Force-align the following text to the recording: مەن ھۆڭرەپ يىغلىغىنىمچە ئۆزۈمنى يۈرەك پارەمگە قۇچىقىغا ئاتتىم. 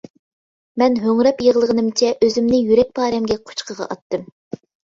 مەن 0.81 0.95
ھۆڭرەپ 1.03 1.43
يىغلىغىنىمچە 1.49 2.11
ئۆزۈمنى 2.21 2.63
يۈرەك 2.71 2.91
پارەمگە 3.01 3.41
قۇچىقىغا 3.47 3.93
ئاتتىم. 3.93 4.29